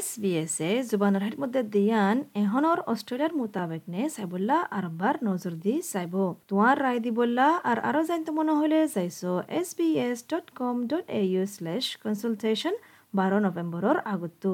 এছে 0.00 0.68
জুবানৰ 0.90 1.22
হাত 1.26 1.36
মধ্যে 1.42 1.62
দিয়ান 1.74 2.16
এহনৰ 2.42 2.78
অষ্ট্ৰেলিয়াৰ 2.92 3.32
মোতাবেক 3.40 3.82
নে 3.92 4.02
চাইবল্লা 4.14 4.58
আৰম্বাৰ 4.78 5.14
নজৰ 5.26 5.54
দি 5.64 5.74
চাইব। 5.92 6.14
তোমাৰ 6.48 6.74
ৰায় 6.84 7.00
দিবল্লা 7.06 7.48
আর 7.70 7.78
আরও 7.88 8.02
জানতে 8.10 8.30
মনে 8.38 8.52
হলে 8.60 8.78
চাইছো 8.94 9.30
S 9.58 9.68
B 9.78 9.88
S 10.06 10.18
dot 10.30 10.46
com 10.60 10.76
dot 10.90 11.04
A 11.20 11.22
U 11.32 11.42
slash 11.54 11.84
consultation 12.02 12.74
বাৰ 13.18 13.32
নৱেম্বৰৰ 13.46 13.96
আগতো 14.12 14.52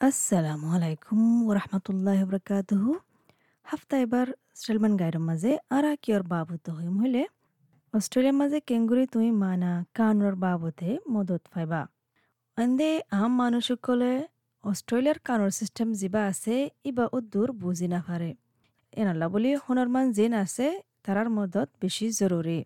আসসালামু 0.00 0.66
আলাইকুম 0.76 1.20
ওরহমতুল্লাহ 1.50 2.18
বরকাতুহু 2.30 2.90
হাফতা 3.66 3.96
এবার 4.04 4.26
শ্রেলমান 4.60 4.94
গাইর 5.00 5.16
মাঝে 5.28 5.52
আরা 5.76 5.92
কিয়র 6.02 6.22
বাবুত 6.32 6.64
হইম 6.76 6.94
হইলে 7.02 7.22
অস্ট্রেলিয়ার 7.94 8.36
মাঝে 8.40 8.58
কেঙ্গুরি 8.68 9.04
তুই 9.14 9.28
মানা 9.42 9.72
কানুর 9.98 10.34
বাবতে 10.44 10.88
মদত 11.14 11.42
পাইবা। 11.52 11.80
অন্দে 12.58 12.90
আম 13.20 13.30
মানুষসকলে 13.42 14.12
অস্ট্রেলিয়ার 14.70 15.18
কানুর 15.28 15.52
সিস্টেম 15.60 15.88
যিবা 16.00 16.22
আছে, 16.30 16.54
ইবা 16.90 17.04
উদ্দুর 17.16 17.48
বুজি 17.60 17.86
নাপারে 17.94 18.30
এনাল্লা 19.00 19.26
বলি 19.34 19.50
হনরমান 19.64 20.06
জিন 20.16 20.32
আছে 20.44 20.66
তারার 21.04 21.28
মদত 21.36 21.68
বেশি 21.82 22.06
জরুরি 22.18 22.58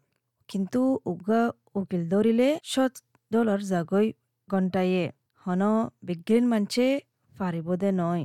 কিন্তু 0.48 0.80
উগা 1.10 1.42
উকিল 1.78 2.02
দৌৰিলে 2.12 2.48
সৎ 2.72 2.92
ডলার 3.30 3.60
জাগৈ 3.70 4.06
ঘণ্টায়ে। 4.48 5.04
হন 5.44 5.62
বিজ্ঞান 6.06 6.44
মানছে 6.52 6.86
ফারিব 7.32 7.68
দে 7.82 7.90
নয়। 8.00 8.24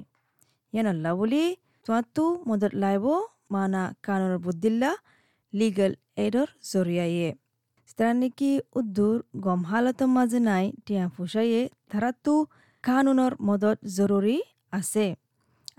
ইয়ানাল্লা 0.74 1.12
বলি 1.20 1.44
তোমাতো 1.86 2.24
মদত 2.50 2.74
লাইব 2.84 3.06
মানা 3.54 3.84
কানুর 4.06 4.36
বুদ্দিল্লা 4.46 4.92
লিগেল 5.54 5.94
এডর 6.26 6.48
জরিয়ায়ে 6.72 7.30
তারা 7.98 8.14
নাকি 8.22 8.52
উদ্দুর 8.80 9.18
গম 9.46 9.62
হালতের 9.70 10.10
মাঝে 10.16 10.40
নাই, 10.50 10.66
টিয়া 10.86 11.06
ফুসাইয়ে 11.16 11.62
তারাতো 11.92 12.36
কানুনের 12.88 13.34
মদত 13.48 13.78
জরুরি 13.98 14.38
আছে। 14.80 15.06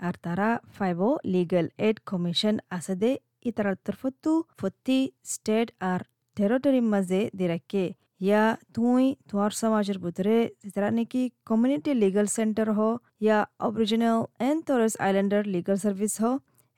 আর 0.07 0.13
তারা 0.25 0.49
ফাইব 0.75 0.99
লিগেল 1.33 1.67
এড 1.87 1.97
কমিশন 2.09 2.55
আছে 2.77 2.93
দে। 3.01 3.11
ইতারার 3.49 3.77
তরফতো 3.85 4.31
ফতি 4.59 4.99
স্টেট 5.31 5.67
আর 5.91 6.01
টেরিটরির 6.37 6.87
মাঝে 6.93 7.21
দিরাকে 7.39 7.85
ইয়া 8.25 8.43
তুই 8.75 9.03
তোমার 9.29 9.51
সমাজের 9.61 9.97
ভিতরে 10.03 10.35
যারা 10.73 10.89
নাকি 10.97 11.21
কমিউনিটি 11.49 11.91
লিগাল 12.03 12.27
সেন্টার 12.37 12.67
হ, 12.77 12.79
ইয়া 13.25 13.39
original 13.67 14.19
and 14.47 14.59
Torres 14.67 14.93
islander 15.05 15.41
legal 15.53 15.77
service 15.83 16.13
হ 16.21 16.23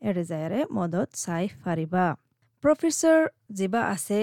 এড়ে 0.01 0.23
যায়ারে 0.29 0.59
মদত 0.77 1.09
চাই 1.23 1.43
ফারিবা 1.61 2.05
প্রফেসর 2.63 3.19
যিবা 3.57 3.81
আছে, 3.95 4.19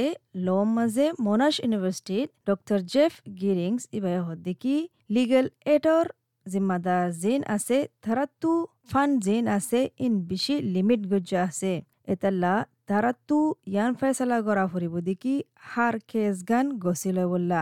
লম 0.47 0.69
মাঝে 0.77 1.07
মনাশ 1.27 1.55
ইউনিভার্সিটিত 1.65 2.29
ডক্টর 2.49 2.79
জেফ 2.93 3.13
গিরিংস 3.41 3.83
ইবাই 3.99 4.17
হদ্দিকি 4.29 4.77
লিগেল 5.14 5.48
এডর 5.76 6.06
জিম্মাদার 6.46 7.06
জিন 7.22 7.42
আছে 7.56 7.78
তারাতো 8.04 8.52
ফান 8.90 9.10
জিন 9.26 9.44
আছে 9.58 9.80
ইন 10.06 10.14
বেশি 10.30 10.56
লিমিট 10.76 11.02
গজ্জা 11.12 11.42
আছে 11.50 11.74
এতাল্লা 12.14 12.54
তারাতো 12.90 13.40
ইয়ান 13.72 13.92
ফেসলা 14.00 14.38
করা 14.48 14.64
ফুরিব 14.72 14.96
দেখি 15.10 15.36
হার 15.70 15.96
কেস 16.12 16.36
গান 16.50 16.66
গছিল 16.86 17.18
বললা 17.34 17.62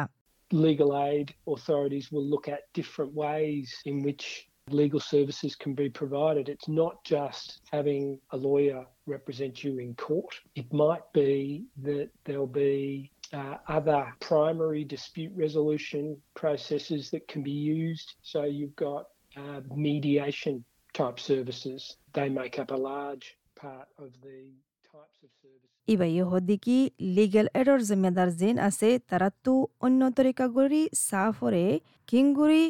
Legal 0.51 0.91
aid 1.09 1.27
authorities 1.47 2.07
will 2.13 2.27
look 2.33 2.45
at 2.55 2.61
different 2.73 3.11
ways 3.23 3.67
in 3.89 3.95
which 4.05 4.23
legal 4.69 4.99
services 4.99 5.55
can 5.55 5.73
be 5.73 5.89
provided. 5.91 6.49
It's 6.49 6.67
not 6.67 7.03
just 7.03 7.61
having 7.71 8.19
a 8.31 8.37
lawyer 8.37 8.85
represent 9.05 9.63
you 9.63 9.79
in 9.79 9.89
court. 9.95 10.33
It 10.55 10.71
might 10.73 11.05
be 11.13 11.65
that 11.83 12.09
there'll 12.25 12.47
be 12.47 13.10
uh, 13.33 13.55
other 13.67 14.01
primary 14.19 14.83
dispute 14.85 15.31
resolution 15.35 16.17
processes 16.33 17.09
that 17.11 17.27
can 17.27 17.41
be 17.43 17.51
used. 17.51 18.15
So 18.21 18.43
you've 18.45 18.75
got 18.77 19.03
uh, 19.35 19.61
mediation 19.75 20.63
type 20.93 21.19
services. 21.21 21.97
They 22.13 22.29
make 22.29 22.59
up 22.59 22.71
a 22.71 22.81
large 22.91 23.35
part 23.55 23.87
of 23.99 24.09
the 24.21 24.39
types 24.85 25.19
of 25.23 25.29
services. 25.33 25.67
ইবাই 25.87 26.19
হদিকি 26.31 26.77
legal 27.17 27.47
এডর 27.61 27.79
জিম্মেদার 27.89 28.29
জিন 28.39 28.55
আছে 28.67 28.89
তারাতো 29.09 29.53
অন্য 29.85 30.01
তরিকা 30.17 30.45
গরি 30.57 30.81
সাফরে 31.07 31.65
কিংগুরি 32.07 32.63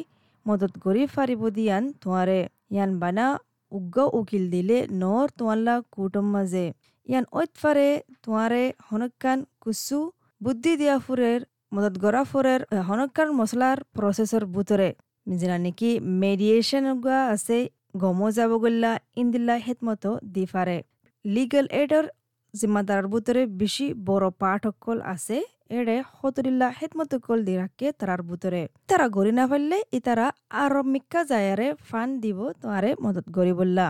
মদত 0.46 0.72
গরি 0.84 1.04
ফারিব 1.14 1.42
দিয়ান 1.56 1.84
তোমারে 2.02 2.40
ইয়ান 2.74 2.90
বানা 3.02 3.26
উগ্গ 3.72 3.96
উকিল 4.18 4.44
দিলে 4.54 4.78
নর 5.02 5.26
তোমাল্লা 5.38 5.74
কুটুম 5.94 6.26
মাঝে 6.34 6.66
ইয়ান 7.06 7.24
ঐতফারে 7.38 7.88
তোমারে 8.22 8.62
হনকান 8.86 9.38
কুসু 9.62 10.00
বুদ্ধি 10.45 10.73
দিয়া 10.81 10.95
ফুরের, 11.05 11.41
মদত 11.73 11.95
গড়া 12.03 12.23
ফুরের 12.31 12.61
হনকান 12.87 13.29
মশলার 13.39 13.77
প্রসেসর 13.95 14.43
বুতরে 14.55 14.89
মিজিনা 15.29 15.57
নাকি 15.65 15.91
মেডিয়েশন 16.21 16.85
গা 17.05 17.19
আছে, 17.33 17.57
গমো 18.01 18.27
যাব 18.37 18.51
গল্লা, 18.63 18.91
ইন্দিল্লা 19.21 19.55
হেতমতো 19.65 20.11
দি 20.33 20.43
ফারে 20.51 20.77
লিগেল 21.25 21.67
এডর 21.81 22.05
জিম্মাদার 22.53 23.03
বুতরে 23.11 23.41
বেশি 23.61 23.87
বড় 24.07 24.27
পাঠকল 24.41 24.97
আছে 25.13 25.37
এড়ে 25.77 25.95
হতরিল্লা 26.17 26.67
হেতমতকল 26.79 27.39
দিরাকে 27.47 27.87
তারার 27.99 28.21
বুতরে 28.29 28.61
তারা 28.89 29.05
গড়ি 29.15 29.33
না 29.39 29.43
ফেললে 29.49 29.77
ইতারা 29.97 30.27
আরও 30.63 30.81
মিক্কা 30.93 31.21
জায়ারে 31.31 31.67
ফান 31.87 32.07
দিব 32.23 32.39
তোমারে 32.61 32.89
মদত 33.03 33.25
গড়ি 33.37 33.53
বললা। 33.59 33.87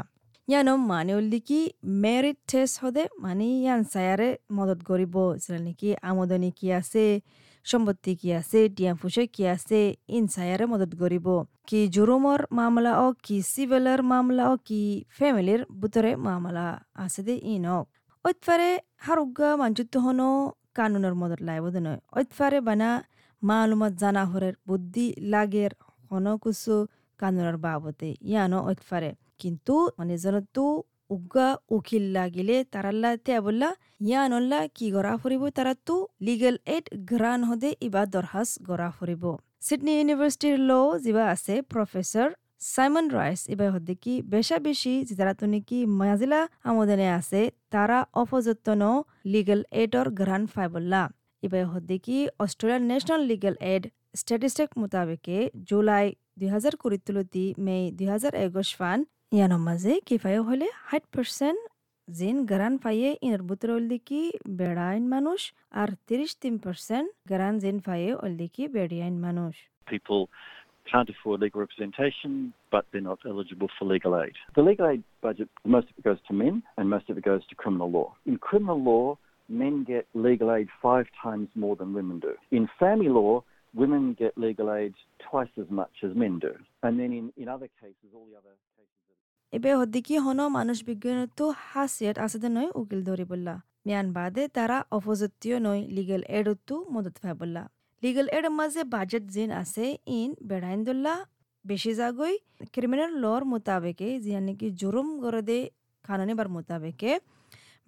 ইয়ানো 0.47 0.73
মানে 0.85 1.11
উল্লি 1.19 1.39
কি 1.47 1.59
মেরিট 2.03 2.37
টেস্ট 2.49 2.75
হদে 2.81 3.03
মানে 3.23 3.45
ইয়ান 3.55 3.81
সায়ারে 3.93 4.29
মদত 4.57 4.79
গরিব 4.89 5.15
যেটা 5.35 5.59
নাকি 5.65 5.89
আমদনি 6.09 6.49
কি 6.59 6.67
আছে 6.79 7.05
সম্পত্তি 7.65 8.11
কি 8.21 8.29
আছে 8.39 8.59
টিয়া 8.75 8.91
ফুসে 9.01 9.23
কি 9.35 9.43
আছে 9.53 9.79
ইন 10.09 10.25
সায়ারে 10.35 10.65
মদত 10.71 10.91
গরিব 11.01 11.27
কি 11.69 11.79
জুরুমর 11.95 12.41
মামলা 12.59 12.91
ও 12.99 13.07
কি 13.25 13.37
সিভিলের 13.51 14.01
মামলা 14.11 14.43
ও 14.51 14.55
কি 14.67 14.81
ফ্যামিলির 15.17 15.61
বুতরে 15.79 16.11
মামলা 16.27 16.65
আছে 17.03 17.21
দে 17.27 17.35
ইনক 17.47 17.85
ঐতফারে 18.25 18.71
হারুগা 19.05 19.49
মানচুত্ত 19.61 19.93
হনো 20.05 20.29
কানুনের 20.75 21.13
মদত 21.21 21.41
লাইব 21.47 21.65
নয় 21.77 21.99
ঐতফারে 22.13 22.59
বানা 22.67 22.89
মালুমত 23.41 23.93
জানা 24.01 24.23
হরের 24.31 24.55
বুদ্ধি 24.67 25.05
লাগের 25.31 25.71
হন 26.07 26.25
কুসু 26.43 26.75
কানুনের 27.19 27.57
বাবতে 27.65 28.09
ইয়ানো 28.23 28.59
ঐতফারে 28.69 29.11
কিন্তু 29.43 29.75
মানে 29.97 30.13
নিজনতো 30.13 30.63
উগা 31.09 31.49
উকিল 31.75 32.03
লাগিলে 32.17 32.55
তারাল্লা 32.73 33.09
তে 33.25 33.33
বললা 33.45 33.69
ইয়ানল্লা 34.03 34.59
কি 34.75 34.85
গড়া 34.95 35.13
ফুরিব 35.21 35.43
তারাতো 35.57 35.95
লিগেল 36.25 36.55
এড 36.67 36.85
গ্রান 37.09 37.39
হদে 37.49 37.69
ইবা 37.87 38.03
দরহাস 38.13 38.49
গড়া 38.67 38.89
ফুরিব 38.97 39.23
সিডনি 39.65 39.93
ইউনিভার্সিটির 39.95 40.57
ল 40.61 40.71
যিবা 41.03 41.23
আছে 41.33 41.53
প্রফেসর 41.71 42.29
সাইমন 42.67 43.05
রাইস 43.11 43.41
এবার 43.53 43.69
হদ্দে 43.75 43.95
কি 44.03 44.13
বেশা 44.33 44.57
বেশি 44.67 44.93
যারা 45.09 45.33
তো 45.39 45.45
নাকি 45.53 45.79
মাজিলা 45.99 46.39
আমদানে 46.69 47.07
আছে 47.19 47.41
তারা 47.73 47.97
অপযত্ন 48.21 48.81
লিগেল 49.33 49.61
এডর 49.83 50.07
গ্রান 50.19 50.43
ফাইবল্লা 50.53 51.01
এবার 51.43 51.63
হদ্দে 51.73 51.97
কি 52.05 52.17
অস্ট্রেলিয়ার 52.39 52.83
ন্যাশনাল 52.89 53.21
লিগেল 53.31 53.55
এড 53.73 53.83
স্ট্যাটিস্টিক 54.19 54.69
মোতাবেকে 54.81 55.37
জুলাই 55.69 56.07
দুই 56.39 56.49
হাজার 56.55 56.73
কুড়ি 56.81 56.97
তুলতি 57.05 57.45
মে 57.65 57.77
দুই 57.97 58.07
হাজার 58.13 58.33
একুশ 58.43 58.69
ফান 58.79 58.99
ইয়ানোর 59.36 59.62
মাঝে 59.68 59.92
কি 60.08 60.16
ফাই 60.24 60.34
হলে 60.48 60.66
হাইট 60.88 61.06
পার্সেন্ট 61.14 61.60
জিন 62.08 62.36
গ্রান 62.50 62.74
ফাইয়ে 62.84 63.10
ইনের 63.26 63.42
বুতর 63.48 63.70
দিকি 63.92 64.20
বেড়াইন 64.60 65.04
মানুষ 65.14 65.40
আর 65.80 65.88
তিরিশ 66.08 66.32
তিন 66.42 66.54
পার্সেন্ট 66.64 67.08
গ্রান 67.30 67.54
জিন 67.64 67.76
ফাইয়ে 67.86 68.10
দিকি 68.40 68.64
বেড়িয়াইন 68.76 69.14
মানুষ 69.26 69.54
People 69.96 70.22
can't 70.90 71.08
afford 71.14 71.36
legal 71.44 71.60
representation, 71.60 72.32
but 72.72 72.82
they're 72.90 73.08
not 73.12 73.20
eligible 73.32 73.68
for 73.76 73.84
legal 73.94 74.12
aid. 74.22 74.36
The 74.58 74.64
legal 74.70 74.86
aid 74.92 75.02
budget, 75.26 75.48
most 75.76 75.86
of 75.90 75.94
it 75.98 76.04
goes 76.08 76.20
to 76.28 76.32
men 76.42 76.54
and 76.76 76.84
most 76.94 77.06
of 77.10 77.14
it 77.18 77.24
goes 77.24 77.42
to 77.50 77.54
criminal 77.62 77.90
law. 77.98 78.08
In 78.30 78.36
criminal 78.48 78.80
law, 78.90 79.06
men 79.48 79.74
get 79.84 80.04
legal 80.14 80.48
aid 80.56 80.68
five 80.86 81.06
times 81.22 81.48
more 81.54 81.76
than 81.80 81.88
women 81.98 82.16
do. 82.20 82.34
In 82.50 82.68
family 82.78 83.08
law, 83.08 83.32
women 83.74 84.14
get 84.22 84.32
legal 84.36 84.68
aid 84.72 84.94
twice 85.30 85.54
as 85.62 85.68
much 85.70 85.94
as 86.06 86.12
men 86.14 86.38
do. 86.38 86.52
And 86.82 86.98
then 87.00 87.10
in, 87.12 87.26
in 87.42 87.48
other 87.48 87.68
cases, 87.80 88.08
all 88.14 88.26
the 88.30 88.36
other 88.42 88.56
cases. 88.76 89.01
এবে 89.55 89.69
হদ্দিকি 89.79 90.15
হন 90.25 90.39
মানুষ 90.57 90.77
বিজ্ঞানতো 90.89 91.45
হাসিয়াত 91.69 92.17
আছে 92.25 92.49
নয় 92.55 92.69
উকিল 92.79 93.01
ধরি 93.09 93.25
বললা। 93.31 93.53
মিয়ান 93.85 94.07
বাদে 94.17 94.43
তারা 94.57 94.77
অপযুক্তীয় 94.97 95.57
নয় 95.65 95.81
লিগেল 95.95 96.21
এডতো 96.37 96.75
মদত 96.93 97.15
ফাই 97.21 97.33
বললা। 97.41 97.63
লিগেল 98.03 98.27
এড 98.37 98.45
মাঝে 98.59 98.81
বাজেট 98.93 99.23
জিন 99.33 99.49
আছে, 99.61 99.85
ইন 100.19 100.29
বেড়াইন্দুল্লাহ 100.49 101.17
বেশি 101.65 101.91
জাগই 101.99 102.35
ক্রিমিনাল 102.73 103.11
লর 103.23 103.41
মোতাবেকে, 103.51 104.07
জিয়ান 104.23 104.43
নাকি 104.47 104.67
জুরুম 104.79 105.07
করে 105.23 105.41
দে 105.49 105.57
কানুনি 106.05 106.33
বার 106.39 106.47
মোতাবেকে, 106.55 107.11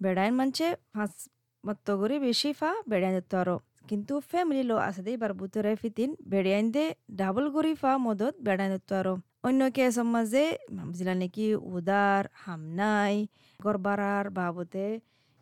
বেড়াইন 0.02 0.32
মানছে 0.38 0.66
ফাঁস 0.92 1.12
মত 1.64 1.88
করে 2.00 2.16
বেশি 2.26 2.50
ফা 2.60 2.70
বেড়াইন 2.90 3.14
দিত 3.18 3.32
আরও। 3.40 3.56
কিন্তু 3.88 4.14
ফ্যামিলি 4.30 4.62
ল 4.70 4.72
আছে 4.88 5.02
দে 5.06 5.12
বার 5.22 5.32
বুতরে 5.40 5.72
ফিতিন, 5.82 6.10
বেড়াইন 6.32 6.66
দে 6.74 6.84
ডাবল 7.20 7.44
গরি 7.54 7.72
ফা 7.82 7.92
মদত 8.06 8.34
বেড়াইন 8.46 8.70
দিত 8.74 8.90
আরও। 9.00 9.14
অন্য 9.46 9.62
কেসের 9.76 10.06
মাঝে 10.14 10.44
জিলা 10.92 11.14
নাকি 11.14 11.46
উদার 11.70 12.22
হামনাই 12.42 13.14
গরবারার 13.60 14.26
বাবতে 14.38 14.86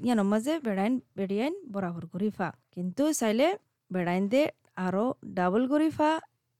ইয়ানোর 0.00 0.28
মাঝে 0.32 0.52
বেড়াইন 0.66 0.94
বেড়িয়াইন 1.16 1.54
বরাবর 1.72 2.04
করি 2.12 2.28
ফা 2.36 2.48
কিন্তু 2.74 3.02
চাইলে 3.20 3.46
বেড়াইন 3.90 4.24
দে 4.32 4.42
আরও 4.84 5.04
ডাবল 5.36 5.62
করি 5.72 5.88
ফা 5.96 6.10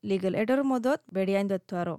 লিগেল 0.04 0.34
এডর 0.34 0.60
মদত 0.70 1.00
বেড়িয়াইন 1.14 1.46
দত্ত 1.52 1.70
আরও 1.82 1.96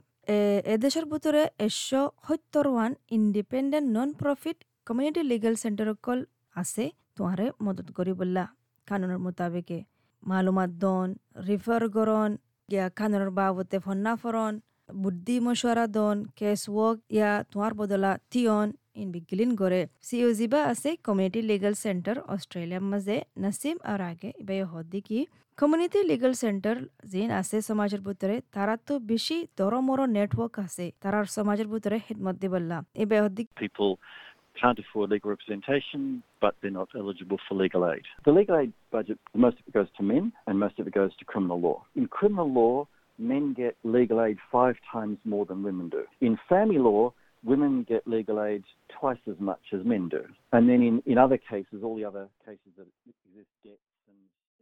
এদেশের 0.74 1.06
ভিতরে 1.12 1.42
একশো 1.60 2.02
সত্তর 2.26 2.66
one 2.74 2.92
independent 3.18 3.88
non 3.96 4.10
profit 4.22 4.58
community 4.88 5.22
legal 5.32 5.56
centre 5.64 5.88
call 6.06 6.20
আছে 6.56 6.84
তোমারে 7.16 7.46
মদত 7.66 7.88
করি 7.98 8.12
বললা 8.20 8.44
কানুনের 8.88 9.20
মোতাবেকে 9.26 9.78
মালুমাত 10.24 10.72
দন 10.84 11.08
রিফার 11.48 11.82
ইয়া 12.70 12.86
কানুনের 12.98 13.32
বাবতে 13.32 13.78
ফন্না 13.86 14.14
ফরন 14.22 14.54
বুদ্ধি 14.90 15.36
মশওয়ারা 15.46 15.86
দন 15.98 16.18
কেস 16.40 16.62
ওয়ার্ক 16.74 16.98
ইয়া 17.16 17.32
তোমার 17.52 17.72
বদলা 17.80 18.12
থিয়ন 18.32 18.68
ইন 19.02 19.08
বিগিলিন 19.16 19.52
করে 19.62 19.80
সিওজিবা 20.08 20.60
আছে 20.72 20.90
কমিউনিটি 21.08 21.42
লিগেল 21.52 21.74
সেন্টার 21.86 22.16
অস্ট্রেলিয়ার 22.36 22.84
মাঝে 22.92 23.18
নাসিম 23.44 23.76
আর 23.92 24.00
আগে 24.12 24.30
ইবাই 24.44 24.60
হদ্দি 24.74 25.00
কি 25.08 25.20
কমিউনিটি 25.58 26.00
লিগেল 26.12 26.34
সেন্টার 26.44 26.76
যিন 27.12 27.30
আছে 27.40 27.58
সমাজের 27.70 28.02
ভিতরে 28.08 28.36
তারা 28.56 28.76
তো 28.88 28.94
বেশি 29.12 29.38
দরমর 29.60 30.00
নেটওয়ার্ক 30.18 30.56
আছে 30.66 30.86
তারার 31.04 31.28
সমাজের 31.38 31.68
ভিতরে 31.74 31.98
হিদমত 32.06 32.36
দিবল্লা 32.44 32.78
ইবাই 33.04 33.20
হদ্দি 33.26 33.44
People 33.66 33.92
can't 34.56 34.80
afford 34.80 35.08
legal 35.10 35.30
representation, 35.30 36.02
but 36.42 36.54
they're 36.60 36.72
not 36.74 36.90
eligible 36.96 37.40
for 37.46 37.54
legal 37.56 37.82
aid. 37.86 38.06
The 38.26 38.32
legal 38.32 38.56
aid 38.58 38.72
budget, 38.92 39.18
most 39.36 39.58
of 39.60 39.64
it 39.68 39.74
goes 39.74 39.90
to 39.98 40.04
men 40.04 40.24
and 40.48 40.54
most 40.60 40.76
of 40.80 40.84
it 40.88 40.94
goes 40.94 41.12
to 41.20 41.24
criminal 41.26 41.60
law. 41.60 41.78
In 41.96 42.06
criminal 42.10 42.50
law, 42.52 42.76
men 43.18 43.54
get 43.54 43.76
legal 43.84 44.22
aid 44.22 44.38
five 44.52 44.76
times 44.92 45.18
more 45.26 45.46
than 45.46 45.64
women 45.64 45.90
do. 45.90 46.04
In 46.22 46.38
family 46.50 46.78
law, 46.78 47.14
women 47.44 47.86
get 47.88 48.08
legal 48.08 48.44
aid 48.44 48.64
twice 49.00 49.20
as 49.30 49.40
much 49.40 49.62
as 49.74 49.86
men 49.86 50.10
do. 50.10 50.24
And 50.52 50.68
then 50.68 50.82
in, 50.82 51.04
in 51.06 51.18
other 51.18 51.38
cases, 51.38 51.82
all 51.84 51.96
the 51.96 52.06
other 52.06 52.28
cases 52.46 52.72
that 52.78 52.88
exist, 53.06 53.48
debts 53.64 53.78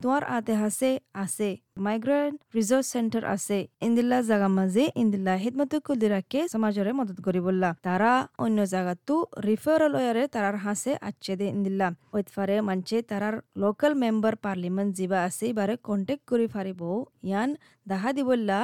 and 0.03 0.09
তোমার 0.09 0.23
আতে 0.37 0.53
হাসে 0.61 0.91
আছে। 1.23 1.49
Migrant 1.85 2.35
resource 2.57 2.85
centre 2.93 3.23
আছে। 3.35 3.57
ইন্দিল্লা 3.87 4.17
জাগা 4.29 4.49
মাঝে 4.57 4.83
ইন্দিল্লা 5.01 5.33
হিদমত 5.43 5.73
কুলদিরাকে 5.85 6.39
সমাজরে 6.53 6.91
মদত 6.99 7.17
করি 7.25 7.39
বললা। 7.47 7.69
তারা 7.87 8.11
অন্য 8.43 8.57
জায়গাতো 8.73 9.15
রিফারেল 9.47 9.93
ওয়ারে 9.99 10.23
তারার 10.33 10.57
হাসে 10.65 10.91
আচ্ছে 11.07 11.33
দে 11.39 11.45
ইন্দিল্লা 11.55 11.87
ওইতফারে 12.15 12.55
মানছে 12.67 12.97
তারার 13.09 13.35
লোকাল 13.63 13.91
মেম্বার 14.03 14.33
পার্লিমেন্ট 14.45 14.91
যিবা 14.97 15.19
আছে, 15.27 15.45
এবারে 15.53 15.75
কন্টেক্ট 15.87 16.23
কৰি 16.31 16.47
ফারিব। 16.53 16.81
ইয়ান 17.29 17.49
দাহা 17.87 18.09
দিবল্লা 18.17 18.59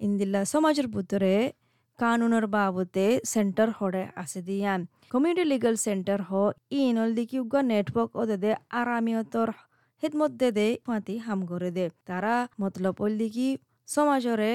ইন্দিল্লা 0.00 0.40
সমাজের 0.52 0.86
ভিতরে 0.94 1.34
কানুনের 1.98 2.46
বাবতে 2.54 3.06
সেন্টার 3.32 3.68
হরে 3.78 4.04
আছে 4.22 4.40
দিয়ান 4.48 4.80
কমিউনিটি 5.12 5.44
লিগাল 5.52 5.74
সেন্টার 5.86 6.18
হ 6.28 6.30
ইনল 6.80 7.10
দিকি 7.18 7.36
উগা 7.44 7.60
নেটওয়ার্ক 7.70 8.10
ওদে 8.20 8.36
আরামিয়তর 10.02 10.20
মধ্যে 10.22 10.48
দে 10.58 10.68
মাতি 10.88 11.14
হাম 11.26 11.40
করে 11.46 11.70
দে। 11.76 11.86
তারা 12.08 12.34
মতলব 12.60 12.96
ওল 13.04 13.20
কি, 13.34 13.48
সমাজরে 13.94 14.52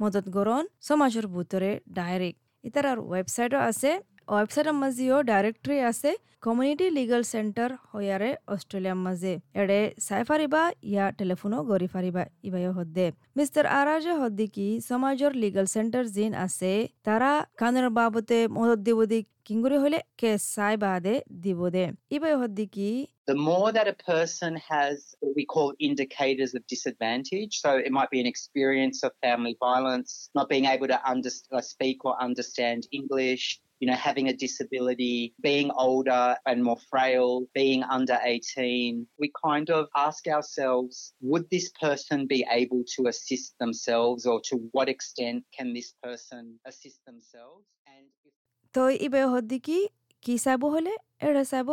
মদত 0.00 0.26
গরন 0.36 0.64
সমাজের 0.88 1.26
ভূতরে 1.32 1.70
ডাইরেক্ট। 1.98 2.38
ইতার 2.68 2.86
ওয়েবসাইটও 3.10 3.60
আছে। 3.70 3.90
ওয়েবসাইটের 4.28 4.76
মাঝেও 4.82 5.18
ডাইরেক্টরি 5.30 5.78
আছে 5.90 6.10
কমিউনিটি 6.46 6.86
লিগাল 6.98 7.22
সেন্টার 7.34 7.70
হয়ারে 7.90 8.30
অস্ট্রেলিয়ার 8.54 8.98
মাঝে 9.06 9.32
এড়ে 9.60 9.80
চাই 10.06 10.22
ফারিবা 10.28 10.62
ইয়া 10.92 11.06
টেলিফোনও 11.18 11.60
গড়ি 11.70 11.88
ফারিবা 11.94 12.22
ইবাইও 12.48 12.72
হদ্দে 12.78 13.06
মিস্টার 13.38 13.64
আরাজে 13.80 14.12
হদ্দি 14.22 14.46
কি 14.56 14.68
সমাজের 14.90 15.32
লিগাল 15.42 15.66
সেন্টার 15.74 16.04
জিন 16.16 16.32
আছে 16.44 16.72
তারা 17.06 17.30
কানের 17.60 17.88
বাবতে 17.98 18.38
মদত 18.56 18.80
দিব 18.86 18.98
দি 19.10 19.18
কিঙ্গুরি 19.46 19.76
হলে 19.84 19.98
কে 20.20 20.30
চাই 20.54 20.74
বাদে 20.84 21.14
দিব 21.44 21.60
দে 21.74 21.84
ইবাই 22.16 22.34
হদ্দি 22.42 22.66
কি 22.74 22.90
the 23.28 23.34
more 23.50 23.70
that 23.72 23.88
a 23.88 23.96
person 24.12 24.52
has 24.70 24.96
what 25.20 25.34
we 25.34 25.44
call 25.44 25.68
indicators 25.80 26.50
of 26.54 26.62
disadvantage, 26.68 27.52
so 27.58 27.68
it 27.78 27.90
might 27.90 28.10
be 28.10 28.20
an 28.20 28.26
experience 28.26 28.98
of 29.02 29.10
family 29.20 29.56
violence, 29.58 30.10
not 30.34 30.48
being 30.48 30.66
able 30.66 30.86
to 30.86 30.98
under- 31.04 31.30
uh, 31.52 31.60
speak 31.72 31.98
or 32.04 32.14
understand 32.22 32.80
English, 32.92 33.44
you 33.81 33.87
know, 33.89 33.99
having 34.09 34.27
a 34.29 34.35
disability, 34.45 35.17
being 35.41 35.69
older 35.87 36.25
and 36.49 36.57
more 36.67 36.81
frail, 36.91 37.27
being 37.61 37.81
under 37.97 38.17
18, 38.23 39.07
we 39.21 39.27
kind 39.47 39.67
of 39.77 39.83
ask 40.07 40.21
ourselves, 40.27 41.13
would 41.29 41.45
this 41.49 41.67
person 41.83 42.27
be 42.27 42.41
able 42.61 42.83
to 42.95 43.07
assist 43.07 43.49
themselves 43.63 44.21
or 44.31 44.37
to 44.49 44.55
what 44.75 44.87
extent 44.95 45.43
can 45.57 45.67
this 45.77 45.89
person 46.03 46.43
assist 46.69 46.99
themselves? 47.09 47.65
And 47.93 48.05
if 48.27 48.33
তো 48.75 48.83
ইবে 49.05 49.21
হদ্দি 49.33 49.57
কি 49.67 49.77
কি 50.23 50.33
চাইব 50.45 50.61
হলে 50.73 50.93
এড়ে 51.27 51.43
চাইব 51.51 51.69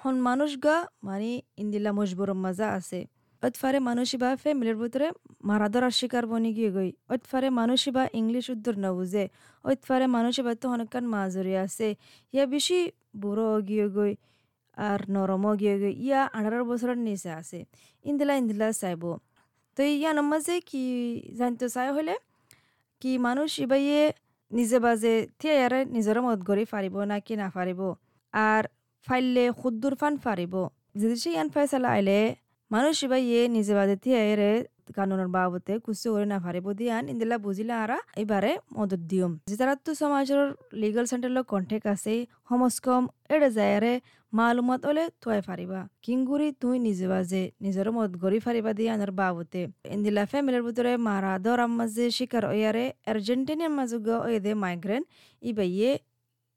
হন 0.00 0.16
মানুষ 0.28 0.50
গা 0.66 0.76
মানে 1.06 1.32
ইন্দিলা 1.62 1.90
মজবুর 1.98 2.30
মজা 2.44 2.68
আছে 2.78 3.00
অতফারে 3.43 3.79
মানুষ 3.89 4.09
বা 4.21 4.29
ফ্যামিলির 4.43 4.77
ভিতরে 4.81 5.07
মারা 5.49 5.67
ধরার 5.73 5.93
শিকার 5.99 6.23
বনি 6.31 6.51
গিয়ে 6.57 6.71
গই। 6.77 6.89
অতফারে 7.13 7.49
মানুষ 7.59 7.81
বা 7.95 8.03
ইংলিশ 8.19 8.45
উত্তর 8.55 8.75
না 8.83 8.89
বুঝে। 8.97 9.25
অতফারে 9.65 10.05
মানুষ 10.17 10.35
বা 10.45 10.51
তো 10.61 10.65
অনেকক্ষণ 10.75 11.05
মাজরি 11.15 11.53
আছে। 11.65 11.87
ইয়া 12.33 12.45
বেশি 12.53 12.79
বুড়ো 13.21 13.49
গিয়ে 13.69 13.87
গই 13.97 14.13
আর 14.77 14.99
নরমও 15.15 15.51
গিয়ে 15.61 15.75
গই। 15.81 15.93
ইয়া 16.05 16.21
আঠারো 16.37 16.63
বছরের 16.71 16.99
নিচে 17.07 17.29
আছে। 17.39 17.59
ইন্দিলা 18.05 18.33
ইন্দিলা 18.41 18.67
চাইব। 18.81 19.03
তো 19.77 19.81
ইয়া 20.01 20.11
নমাজে 20.19 20.55
কি 20.69 20.83
জানতে 21.39 21.65
চাই 21.75 21.89
হলে 21.95 22.13
কি 23.01 23.11
মানুষ 23.27 23.49
ইবাইয়ে 23.65 24.01
নিজে 24.51 24.77
বাজে 24.85 25.13
থিয়ারে 25.39 25.79
নিজের 25.95 26.17
মত 26.25 26.39
গড়ি 26.49 26.65
ফারিব 26.71 26.95
না 27.11 27.17
কি 27.25 27.33
না 27.41 27.47
ফারিব? 27.55 27.81
আর 28.33 28.63
ফাইলে 29.07 29.43
খুদ্দুর 29.59 29.93
ফান 30.01 30.13
ফারিব। 30.25 30.53
যদি 31.01 31.15
সে 31.21 31.29
ইয়ান 31.35 31.47
ফয়সালা 31.55 31.89
আইলে 31.97 32.19
মানুষ 32.71 32.95
ইবা 33.05 33.17
ইয়ে 33.21 33.41
নিজে 33.55 33.73
বাজে 33.77 33.95
থিয়ারে 34.03 34.51
কানুনের 34.97 35.29
বাবতে 35.35 35.73
কুসু 35.85 36.07
করে 36.13 36.25
না 36.31 36.37
ফারিব 36.43 36.67
দিয়ান 36.79 37.03
ইন্দিলা 37.13 37.37
বুঝিলে 37.45 37.73
আরা 37.83 37.97
এবারে 38.21 38.51
মদত 38.75 39.01
দিয়ম 39.11 39.31
যেতারা 39.49 39.73
তো 39.85 39.91
সমাজের 40.01 40.41
লিগাল 40.81 41.05
সেন্টারের 41.11 41.45
কন্টেক্ট 41.45 41.85
আছে 41.93 42.13
সমস্কম 42.49 43.01
এড়ে 43.33 43.49
যায়রে 43.57 43.93
মালুমাত 44.33 44.81
ওলে 44.89 45.03
তুয়াই 45.21 45.41
ফারিবা 45.47 45.79
কিংগুরি 46.03 46.47
তুই 46.61 46.75
নিজে 46.87 47.05
বাজে 47.11 47.43
নিজের 47.63 47.87
মত 47.95 48.11
গড়ি 48.23 48.39
ফারিবা 48.45 48.71
দিয়ে 48.77 48.89
আনার 48.95 49.11
বাবতে 49.19 49.61
ইন্দিলা 49.95 50.23
ফ্যামিলির 50.31 50.63
ভিতরে 50.67 50.91
মারা 51.07 51.33
দরাম 51.45 51.71
মাঝে 51.79 52.05
শিকার 52.17 52.43
ওয়ারে 52.47 52.85
আর্জেন্টিনার 53.11 53.71
মাঝে 53.77 53.97
ওয়ে 54.17 54.39
দে 54.45 54.51
মাইগ্রেন 54.63 55.03
ইবাইয়ে 55.41 55.89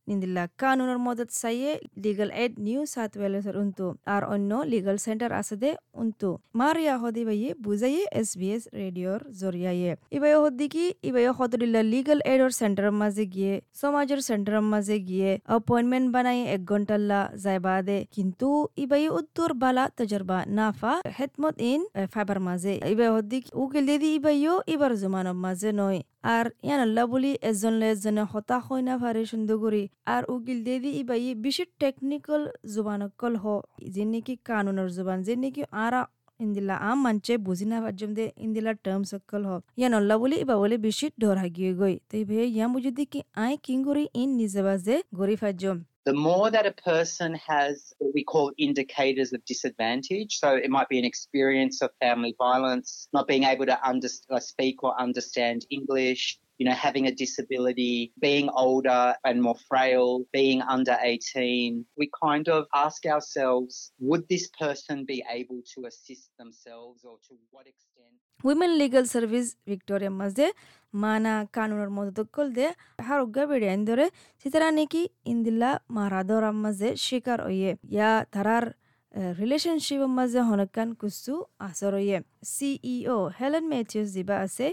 নিন্দিল্লা 0.08 0.44
কানুনের 0.60 1.00
মদত 1.06 1.28
চাইয়ে 1.40 1.70
লিগাল 2.04 2.30
এড 2.36 2.52
নিউ 2.66 2.80
সাউথ 2.92 3.12
ওয়েলসের 3.18 3.56
উন্তু 3.62 3.86
আর 4.14 4.22
অন্য 4.34 4.50
লিগাল 4.72 4.96
সেন্টার 5.06 5.30
আছে 5.40 5.54
দে 5.62 5.70
উন্তু 6.00 6.28
মারিয়া 6.54 6.94
হদি 7.02 7.22
বাইয়ে 7.28 7.50
বুঝাইয়ে 7.64 8.02
এস 8.20 8.30
বি 8.38 8.48
এস 8.56 8.62
রেডিওর 8.80 9.20
জরিয়ায়ে 9.40 9.92
ইবাই 10.16 10.32
হদি 10.42 10.66
কি 10.74 10.84
ইবাই 11.08 11.24
হদরিল্লা 11.38 11.82
লিগাল 11.92 12.18
এডর 12.32 12.50
সেন্টারের 12.60 12.94
মাঝে 13.02 13.24
গিয়ে 13.34 13.54
সমাজের 13.80 14.20
সেন্টারের 14.28 14.64
মাঝে 14.72 14.96
গিয়ে 15.08 15.30
অ্যাপয়েন্টমেন্ট 15.48 16.06
বানাই 16.14 16.40
এক 16.54 16.62
ঘন্টাল্লা 16.70 17.20
যাইবা 17.44 17.74
দে 17.82 17.98
কিন্তু 18.14 18.48
ইবাই 18.76 19.04
উত্তর 19.20 19.48
বালা 19.62 19.84
তজরবা 19.98 20.38
নাফা 20.56 20.92
হেতমত 21.16 21.56
ইন 21.70 21.80
ফাইবার 22.12 22.38
মাঝে 22.48 22.72
ইবাই 22.92 23.08
হদি 23.14 23.38
উকিল 23.62 23.84
দিদি 23.88 24.08
ইবাইও 24.18 24.54
ইবার 24.74 24.92
জমানের 25.00 25.36
মাঝে 25.44 25.70
নয় 25.80 26.00
আর 26.28 26.46
ইয়ান 26.62 26.80
আল্লাহ 26.80 27.04
বলি 27.06 27.30
এজন 27.42 27.74
এজনে 27.90 28.24
হতাশ 28.32 28.62
হয় 28.66 28.82
না 28.88 28.94
ফারে 29.00 29.22
সুন্দর 29.32 29.56
করি 29.64 29.82
আর 30.14 30.22
উকিল 30.34 30.58
দেদি 30.68 30.90
ইবাই 31.00 31.26
বেশি 31.44 31.64
টেকনিক্যাল 31.82 32.42
জুবানকল 32.74 33.34
হ 33.42 33.44
যে 33.94 34.04
নাকি 34.12 34.34
কানুনের 34.48 34.88
জুবান 34.96 35.18
যে 35.26 35.34
নাকি 35.42 35.62
আরা 35.84 36.00
ইন্দিলা 36.40 36.74
আম 36.90 36.98
মানছে 37.04 37.32
বুঝি 37.46 37.66
না 37.72 37.78
পারজম 37.84 38.10
দে 38.18 38.24
ইন্দিলা 38.44 38.72
টার্ম 38.84 39.02
সকল 39.12 39.42
হ 39.50 39.52
ইয়ান 39.80 39.92
আল্লাহ 40.00 40.16
বলি 40.22 40.36
ইবা 40.44 40.56
বলে 40.62 40.76
বেশি 40.86 41.06
ডর 41.22 41.36
হাগিয়ে 41.42 41.72
গই 41.80 41.94
তাই 42.10 42.22
ভাই 42.28 42.46
ইয়াম 42.56 42.70
বুঝি 42.74 42.90
দি 42.98 43.04
কি 43.12 43.20
আই 43.44 43.52
কিং 43.66 43.78
করি 43.88 44.04
ইন 44.22 44.28
নিজে 44.40 44.60
বাজে 44.66 44.96
গরি 45.20 45.36
ফাজম 45.42 45.78
the 46.06 46.14
more 46.14 46.50
that 46.50 46.66
a 46.66 46.72
person 46.72 47.30
has 47.34 47.94
what 47.98 48.12
we 48.14 48.24
call 48.24 48.46
indicators 48.58 49.32
of 49.32 49.40
disadvantage, 49.44 50.30
so 50.38 50.48
it 50.56 50.70
might 50.70 50.88
be 50.88 50.98
an 50.98 51.04
experience 51.04 51.76
of 51.82 51.90
family 52.00 52.34
violence, 52.38 52.88
not 53.12 53.28
being 53.28 53.44
able 53.44 53.66
to 53.66 53.78
under, 53.86 54.08
uh, 54.30 54.40
speak 54.40 54.76
or 54.82 54.92
understand 54.98 55.58
English, 55.70 56.22
you 56.60 56.66
know, 56.68 56.74
having 56.74 57.06
a 57.06 57.14
disability, 57.14 58.12
being 58.20 58.50
older 58.50 59.14
and 59.24 59.36
more 59.42 59.56
frail, 59.68 60.08
being 60.30 60.60
under 60.60 60.96
18, 61.00 61.86
we 61.96 62.10
kind 62.22 62.46
of 62.50 62.66
ask 62.74 63.06
ourselves, 63.06 63.92
would 63.98 64.28
this 64.28 64.50
person 64.60 65.06
be 65.06 65.24
able 65.30 65.62
to 65.74 65.86
assist 65.86 66.28
themselves 66.38 67.02
or 67.02 67.16
to 67.28 67.34
what 67.50 67.66
extent? 67.66 68.14
Victoria 69.70 70.12
মাঝে 70.20 70.46
মানা 70.94 71.34
কানুনের 71.56 71.90
মদতকল 71.96 72.46
দে 72.58 72.66
হারুগা 73.06 73.44
বেড়িয়ান 73.50 73.80
ধরে 73.88 74.06
সিতারা 74.42 74.68
নাকি 74.78 75.02
ইন্দিল্লা 75.32 75.70
মারাদর 75.96 76.44
মাঝে 76.64 76.88
শিকার 77.06 77.38
হইয়ে 77.46 77.70
ইয়া 77.94 78.10
তারার 78.34 78.64
relationship 79.40 80.00
মাঝে 80.18 80.40
হনকান 80.48 80.88
কুসু 81.00 81.34
আসর 81.60 81.92
হইয়ে 81.98 82.18
সিইও 82.46 83.18
হেলেন 83.38 83.64
মেথিউস 83.72 84.08
দিবা 84.16 84.36
আছে 84.44 84.66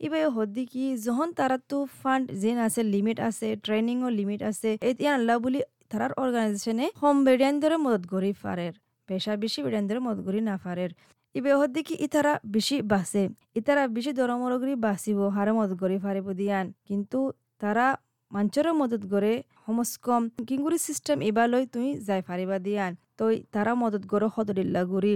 ইবাই 0.00 0.22
হদ্দি 0.36 0.64
কি 0.72 0.84
যখন 1.04 1.28
তারা 1.38 1.56
তো 1.70 1.78
ফান্ড 2.00 2.26
যেন 2.42 2.58
আছে 2.66 2.80
লিমিট 2.94 3.18
আছে 3.28 3.48
ট্রেনিংও 3.64 4.08
লিমিট 4.18 4.40
আছে 4.50 4.70
এতিয়া 4.82 5.10
আল্লাহ 5.18 5.36
বুলি 5.44 5.60
তারার 5.90 6.12
অর্গানাইজেশনে 6.22 6.86
হোম 7.00 7.16
বেড়িয়ান 7.26 7.54
মদত 7.84 8.04
করি 8.12 8.30
ফারের 8.42 8.74
পেশা 9.08 9.32
বেশি 9.36 9.60
বেড়িয়ান 9.64 9.84
মদত 10.06 10.20
করি 10.26 10.40
না 10.48 10.54
ফারের 10.62 10.90
ইবে 11.34 11.50
হদ্দিকি 11.60 11.94
ইতারা 12.06 12.32
বেশি 12.54 12.76
বাসে 12.92 13.24
ইতারা 13.56 13.82
বেশি 13.96 14.10
দরমরগরি 14.12 14.74
বাসিব 14.86 15.18
হারে 15.36 15.52
মদত 15.58 15.76
করে 15.82 15.96
ফারিব 16.04 16.26
দিয়ান 16.40 16.66
কিন্তু 16.88 17.18
তারা 17.60 17.86
মাঞ্চর 18.34 18.66
মদত 18.80 19.02
করে 19.12 19.32
সমস্কম 19.64 20.22
কিঙ্গুরি 20.48 20.78
সিস্টেম 20.88 21.16
এবালৈ 21.28 21.64
তুই 21.74 21.88
যাই 22.06 22.20
ফারিবা 22.28 22.56
দিয়ান। 22.66 22.92
তই 23.18 23.34
তারা 23.54 23.72
মদত 23.82 24.04
করে 24.12 24.26
সদরিল্লা 24.34 24.82
গুৰি। 24.92 25.14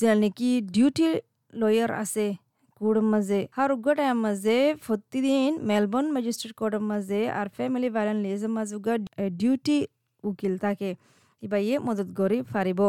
যেন 0.00 0.16
নেকি 0.22 0.50
ডিউটি 0.74 1.06
লয়ার 1.60 1.90
আছে 2.02 2.26
কোর্টের 2.80 3.42
হার 3.56 3.70
উগ্র 3.76 3.90
টাইম 4.00 4.16
মাঝে 4.26 4.56
প্রতিদিন 4.86 5.50
মেলবোর্ন 5.70 6.08
ম্যাজিস্ট্রেট 6.14 6.52
কোর্টের 6.60 6.84
মাঝে 6.90 7.20
আর 7.38 7.46
ফ্যামিলি 7.56 7.88
ভাইলেন্স 7.96 8.20
লিজের 8.24 8.52
মাঝে 8.56 8.76
ডিউটি 9.40 9.78
উকিল 10.24 10.54
থাকে। 10.64 10.90
ইবা 11.42 11.58
ইয়ে 11.66 11.76
মদত 11.86 12.08
করি 12.18 12.38
ফারিব 12.52 12.80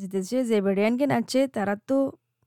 যেতে 0.00 0.18
যে 0.50 0.58
বেডিয়ানকেন 0.66 1.10
আছে 1.18 1.40
তারা 1.56 1.74
তো 1.88 1.96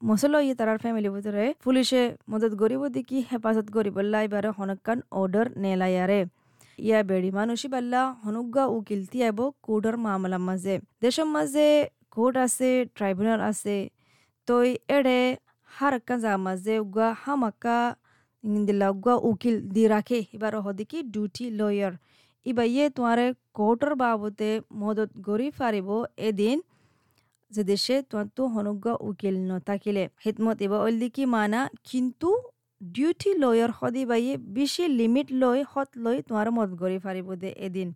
মশলা 0.01 0.39
ইয়ে 0.45 0.55
তারার 0.59 0.79
ফ্যামিলি 0.83 1.09
ভিতরে 1.15 1.43
পুলিশে 1.65 2.01
মদত 2.31 2.53
করিব 2.61 2.81
দেখি 2.97 3.17
হেফাজত 3.29 3.67
করিব 3.75 3.95
এবারে 4.27 4.49
হনকান 4.57 4.99
অর্ডার 5.19 5.45
নেলায়ারে 5.63 6.21
ইয়া 6.85 6.99
বেড়ি। 7.09 7.29
মানুষই 7.39 7.67
বাল্লা 7.73 8.01
হনুগা 8.23 8.63
উকিল 8.75 9.01
তিয়াব 9.11 9.39
কোর্টের 9.65 9.95
মামলার 10.05 10.43
মাঝে। 10.49 10.75
দেশের 11.03 11.27
মাঝে 11.35 11.67
কোর্ট 12.15 12.35
আছে, 12.45 12.69
ট্রাইব্যুনাল 12.95 13.41
আছে। 13.51 13.77
তই 14.47 14.69
এড়ে 14.97 15.19
har 15.71 15.95
kaza 16.07 16.33
maze 16.45 16.73
gwa 16.93 17.07
hamaka 17.23 17.77
indila 18.43 18.87
gwa 19.03 19.13
উকিল 19.29 19.55
দি 19.75 19.83
রাখে। 19.93 20.19
এবার 20.35 20.53
হদিকি 20.65 20.97
ডিউটি 21.13 21.45
লয়ার 21.59 21.93
ইবা 22.45 22.63
ইয়ে 22.73 22.85
তোমারে 22.95 23.25
কোর্টর 23.57 23.91
বাবতে 24.01 24.49
মদত 24.81 25.09
গরি 25.27 25.49
ফারিব 25.57 25.89
এদিন 26.29 26.57
যে 27.51 27.61
দেশে 27.71 27.95
তোমার 28.09 28.27
তো 28.37 28.43
হনুজ্ঞ 28.55 28.85
উকিল 29.09 29.35
নথাকিলে 29.49 30.03
হিতমত 30.23 30.57
এবার 30.65 30.79
অলদিকি 30.85 31.23
মানা, 31.35 31.61
কিন্তু 31.89 32.29
ডিউটি 32.81 33.31
সদি 33.79 34.03
বাইয়ে 34.11 34.33
বেশি 34.57 34.83
লিমিট 34.99 35.27
লৈ 35.41 35.59
হত 35.71 35.89
লৈ 36.03 36.17
তোমার 36.27 36.47
মদত 36.55 36.73
গরি 36.81 36.97
ফারিব 37.05 37.27
দে 37.41 37.49
এদিন। 37.67 37.89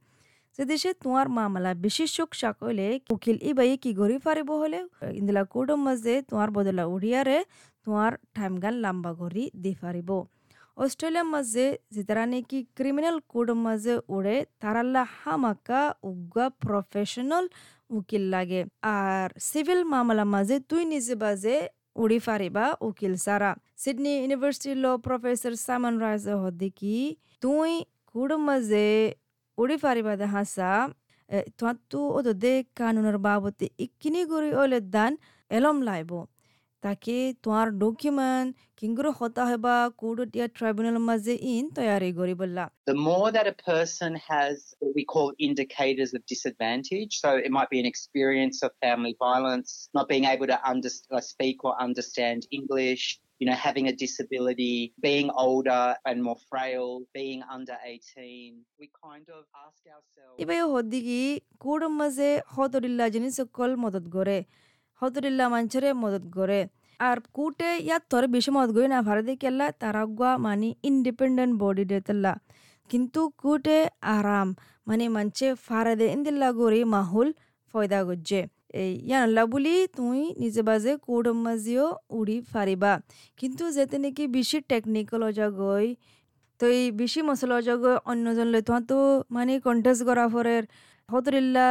যে 0.56 0.64
দেশে 0.72 0.90
তোমার 1.04 1.28
মামলা 1.38 1.72
বেশি 1.86 2.06
সুখ 2.16 2.30
সাকলে, 2.42 2.88
উকিল 3.14 3.38
ই 3.50 3.52
বাই 3.58 3.70
কি 3.84 3.92
গরি 4.02 4.18
ফারিব 4.26 4.50
হলে? 4.62 4.80
ইন্দিলা 5.20 5.44
কোর্টের 5.54 5.80
মাঝে 5.86 6.14
তোমার 6.30 6.50
বদলা 6.58 6.84
উড়িয়ারে 6.94 7.38
তোমার 7.86 8.12
টাইম 8.36 8.54
গান 8.64 8.76
লম্বা 8.84 9.12
গরি 9.22 9.44
দি 9.64 9.72
ফারিব 9.82 10.10
অস্ট্রেলিয়ার 10.84 11.28
মাঝে 11.36 11.66
যেতারা 11.96 12.24
নাকি 12.32 12.58
ক্রিমিনাল 12.78 13.18
কোর্টের 13.32 13.60
মাঝে 13.66 13.94
উড়ে 14.16 14.38
তারাল্লা 14.62 15.04
হামাকা 15.20 15.82
উগা 16.10 16.46
প্রফেশনাল 16.64 17.46
উকিল 17.98 18.24
লাগে। 18.34 18.62
আর 18.96 19.28
সিভিল 19.50 19.82
মামলা 19.94 20.26
মাঝে 20.34 20.56
তুই 20.70 20.84
নিজে 20.94 21.16
বাজে 21.24 21.56
উড়ি 21.96 22.20
ফারিবা 22.20 22.66
উকিল 22.82 23.14
সারা 23.26 23.52
Sydney 23.82 24.14
university 24.18 24.72
law 24.84 24.86
professor 25.06 25.54
Saman 25.66 25.96
Raj 26.04 26.26
হদ্দিকি 26.44 26.96
তুই 27.44 27.72
কুড়মজে 28.10 28.90
উড়িফারিবা 29.58 29.58
উড়ি 29.58 29.78
ফারিবাদে 29.84 30.28
হাসা 30.34 30.72
তোহাঁতু 31.58 32.00
ওদো 32.10 32.34
কানুনের 32.76 33.18
বাবতে 33.26 33.66
গরি 34.26 34.50
ওলে 34.62 34.80
দান 34.96 35.12
এলম 35.52 35.78
লাইব 35.82 36.12
তাকে 36.85 37.17
তোমার 37.45 37.67
ডকুমেন্ট 37.83 38.51
কিংগুরো 38.79 39.11
হতা 39.19 39.45
হেবা 39.51 39.75
কোর্ট 40.01 40.31
ইয়া 40.37 40.47
ট্রাইব্যুনাল 40.59 40.99
মাঝে 41.09 41.35
ইন 41.53 41.65
তৈয়ারি 41.77 42.11
গরি 42.21 42.35
বললা 42.43 42.65
The 42.93 43.01
more 43.11 43.29
that 43.37 43.47
a 43.55 43.57
person 43.73 44.11
has 44.31 44.55
what 44.81 44.93
we 44.99 45.05
call 45.15 45.27
indicators 45.49 46.11
of 46.17 46.21
disadvantage, 46.35 47.13
so 47.23 47.29
it 47.47 47.51
might 47.57 47.71
be 47.75 47.79
an 47.85 47.89
experience 47.95 48.57
of 48.67 48.71
family 48.85 49.15
violence, 49.29 49.71
not 49.97 50.07
being 50.13 50.27
able 50.35 50.49
to 50.55 50.59
under, 50.73 50.93
uh, 51.17 51.23
speak 51.33 51.57
or 51.67 51.73
understand 51.87 52.39
English, 52.59 53.05
you 53.41 53.47
know, 53.49 53.59
having 53.69 53.87
a 53.89 53.95
disability, 54.05 54.77
being 55.01 55.29
older 55.47 55.85
and 56.09 56.17
more 56.23 56.41
frail, 56.51 56.87
being 57.15 57.41
under 57.57 57.77
18, 57.85 58.53
we 58.81 58.87
kind 59.05 59.27
of 59.37 59.43
ask 59.67 59.81
ourselves. 59.95 60.37
ইবাই 60.43 60.61
হদ্দিকি 60.75 61.21
code 61.65 61.83
মাঝে 62.01 62.29
হতরিল্লা 62.55 63.07
জিনিস 63.15 63.33
সকল 63.41 63.71
মদত 63.85 64.07
করে 64.17 64.37
হতরিল্লা 65.02 65.46
মাঞ্চরে 65.50 65.90
মদত 65.96 66.26
করে 66.36 66.60
আর 67.00 67.18
কুটে 67.34 67.70
ইয়াত 67.80 68.04
তোরে 68.10 68.28
বেশি 68.28 68.50
মদত 68.56 68.72
করে 68.76 68.88
না 68.88 69.00
ভারতে 69.02 69.34
কেল্লা 69.42 69.66
তারাগুয়া 69.82 70.32
মানে 70.38 70.70
ইন্ডিপেন্ডেন্ট 70.90 71.54
বডি 71.62 71.86
দেতল্লা 71.92 72.34
কিন্তু 72.90 73.22
কুটে 73.42 73.80
আরাম 74.16 74.48
মানে 74.88 75.06
মানছে 75.10 75.48
ফারাদে 75.68 76.08
ইন্দিল্লা 76.16 76.50
গরি 76.60 76.82
মাহুল 76.94 77.28
ফয়দা 77.74 78.00
গজ্জে 78.08 78.42
এই 78.76 78.92
ইয়ানল্লা 79.02 79.44
বুলি 79.46 79.76
তুই 79.98 80.20
নিজে 80.42 80.62
বাজে 80.70 80.92
কোড 81.06 81.26
মাজিও 81.46 81.86
উড়ি 82.12 82.38
ফারিবা 82.52 82.94
কিন্তু 83.40 83.64
যেতে 83.78 83.98
নাকি 84.04 84.24
বেশি 84.38 84.58
টেকনিক্যাল 84.72 85.22
অজাগই 85.30 85.88
তো 86.60 86.66
এই 86.78 86.86
বেশি 87.02 87.20
মশলা 87.22 87.54
অজাগই 87.60 87.96
অন্যজন 88.06 88.48
লৈ 88.54 88.62
তোমার 88.68 88.84
তো 88.90 88.98
মানে 89.36 89.54
কন্টেস্ট 89.66 90.02
করা 90.10 90.26
ফরের 90.34 90.64
হতরিল্লা 91.10 91.68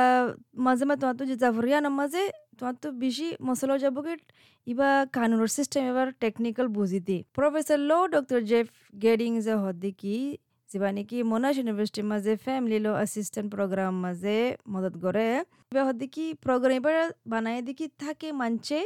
মাঝে 0.64 0.84
মাঝে 0.84 1.00
তোমার 1.02 1.16
তো 1.20 1.24
যে 1.30 1.36
জাফরিয়ান 1.42 1.84
মাঝে 1.98 2.22
তোমার 2.58 2.74
বেশি 3.04 3.26
মশলা 3.48 3.76
যাবগে 3.84 4.14
ইবা 4.66 4.90
কানুনের 5.16 5.50
সিস্টেম 5.56 5.82
এবার 5.92 6.08
টেকনিক্যাল 6.22 6.66
বুঝিতে 6.78 7.16
প্রফেসর 7.36 7.78
লো 7.90 7.98
ডক্টর 8.14 8.40
জেফ 8.50 8.66
গেডিং 9.04 9.30
যে 9.46 9.54
হদ্দিকি 9.64 10.16
যেবা 10.68 10.88
নাকি 10.96 11.18
মোনাশ 11.30 11.54
ইউনিভার্সিটির 11.60 12.06
মাঝে 12.12 12.32
ফ্যামিলি 12.46 12.78
লো 12.86 12.92
অ্যাসিস্ট্যান্ট 13.00 13.48
প্রোগ্রাম 13.54 13.92
মাঝে 14.04 14.36
মদত 14.72 14.94
করে 15.04 15.28
এবার 15.70 15.84
হদ্দিকি 15.88 16.24
প্রোগ্রাম 16.44 16.74
এবার 16.80 16.96
বানাই 17.32 17.58
দিকি 17.68 17.86
থাকে 18.02 18.28
মানছে, 18.40 18.78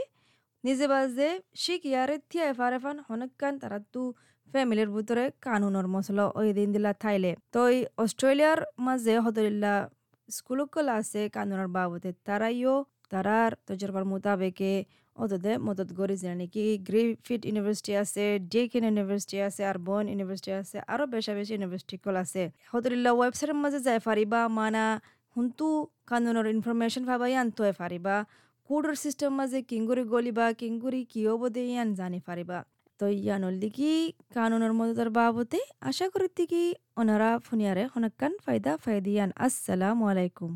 নিজে 0.64 0.87
বাজে 0.92 1.28
শিখ 1.62 1.80
ইয়ারে 1.90 2.16
থিয়া 2.28 2.44
এফার 2.52 2.72
এফান 2.78 2.96
হনকান 3.08 3.54
তারা 3.62 3.78
তু 3.92 4.02
ফ্যামিলির 4.48 4.90
ভিতরে 4.96 5.25
কানুনের 5.46 5.87
মশলা 5.94 6.25
ওই 6.40 6.48
দিন 6.58 6.68
দিলা 6.75 6.92
থাইলে। 7.02 7.32
তো 7.54 7.60
অস্ট্রেলিয়ার 8.02 8.60
মাঝে 8.87 9.14
হদরিল্লা 9.25 9.75
স্কুলকল 10.28 10.87
আছে 10.98 11.20
কানুনের 11.37 11.68
বাবদে 11.76 12.10
তারাইও 12.26 12.75
তারার 13.12 13.50
তজরবার 13.67 14.05
মোতাবেকে 14.12 14.73
অতদে 15.23 15.53
মদত 15.67 15.91
করে 15.99 16.15
যে 16.23 16.31
নাকি 16.41 16.65
গ্রিফিট 16.88 17.43
ইউনিভার্সিটি 17.49 17.93
আছে 18.03 18.25
ডেকেন 18.53 18.85
ইউনিভার্সিটি 18.88 19.37
আছে 19.49 19.62
আর 19.71 19.77
বন 19.87 20.05
ইউনিভার্সিটি 20.12 20.53
আছে। 20.61 20.77
আরও 20.93 21.05
বেশা 21.15 21.33
বেশি 21.38 21.53
ইউনিভার্সিটি 21.57 21.97
কল 22.05 22.17
আছে। 22.25 22.43
হদরিল্লা 22.73 23.11
ওয়েবসাইটের 23.19 23.59
মাঝে 23.62 23.79
যাই 23.87 23.99
ফারিবা, 24.07 24.41
মানা 24.59 24.85
হুন্তু 25.35 25.67
কানুনের 26.11 26.47
ইনফরমেশন 26.57 27.03
ভাবাই 27.11 27.33
আনতো 27.43 27.62
ফারিবা। 27.81 28.17
কোডর 28.69 28.95
সিস্টেম 29.05 29.31
মাঝে 29.38 29.59
কিঙ্গুরি 29.71 30.03
গলিবা 30.15 30.47
কিঙ্গুরি 30.61 31.00
কি 31.12 31.21
অবদে 31.33 31.62
ইয়ান 31.71 31.88
জানি 32.00 32.21
ফারিবা। 32.27 32.59
তো 33.00 33.07
ইয়ানল 33.21 33.55
দিকি 33.62 33.91
কানুনের 34.37 34.73
মদতের 34.79 35.11
বাবতে? 35.19 35.61
আশা 35.88 36.07
করি 36.12 36.29
কি 36.53 36.62
ওনারা 37.00 37.31
ফুনিয়ারে 37.47 37.85
হনকান 37.93 38.33
ফায়দা 38.45 38.73
ফায়দিয়ান। 38.85 39.31
আসসালামু 39.47 40.05
আলাইকুম। 40.12 40.53